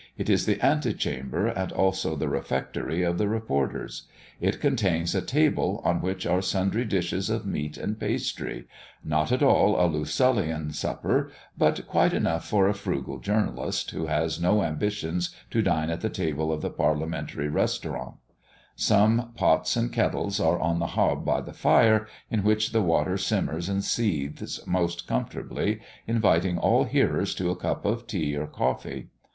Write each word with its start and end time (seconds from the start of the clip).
It 0.17 0.31
is 0.31 0.47
the 0.47 0.59
ante 0.65 0.95
chamber, 0.95 1.45
and 1.45 1.71
also 1.71 2.15
the 2.15 2.27
refectory 2.27 3.03
of 3.03 3.19
the 3.19 3.27
reporters. 3.27 4.07
It 4.39 4.59
contains 4.59 5.13
a 5.13 5.21
table, 5.21 5.79
on 5.85 6.01
which 6.01 6.25
are 6.25 6.41
sundry 6.41 6.85
dishes 6.85 7.29
of 7.29 7.45
meat 7.45 7.77
and 7.77 7.99
pastry 7.99 8.65
not 9.03 9.31
at 9.31 9.43
all 9.43 9.75
a 9.75 9.85
Lucullian 9.87 10.73
supper, 10.73 11.29
but 11.55 11.85
quite 11.87 12.15
enough 12.15 12.47
for 12.47 12.67
a 12.67 12.73
frugal 12.73 13.19
journalist, 13.19 13.91
who 13.91 14.07
has 14.07 14.41
no 14.41 14.63
ambition 14.63 15.19
to 15.51 15.61
dine 15.61 15.91
at 15.91 16.01
the 16.01 16.09
table 16.09 16.51
of 16.51 16.63
the 16.63 16.71
Parliamentary 16.71 17.47
Restaurant. 17.49 18.15
Some 18.75 19.31
pots 19.35 19.77
and 19.77 19.93
kettles 19.93 20.39
are 20.39 20.57
on 20.57 20.79
the 20.79 20.87
hob 20.97 21.23
by 21.23 21.41
the 21.41 21.53
fire, 21.53 22.07
in 22.31 22.41
which 22.43 22.71
the 22.71 22.81
water 22.81 23.17
simmers 23.17 23.69
and 23.69 23.83
seethes 23.83 24.65
most 24.65 25.07
comfortably, 25.07 25.79
inviting 26.07 26.57
all 26.57 26.85
hearers 26.85 27.35
to 27.35 27.51
a 27.51 27.55
cup 27.55 27.85
of 27.85 28.07
tea 28.07 28.35
or 28.35 28.47
coffee. 28.47 29.09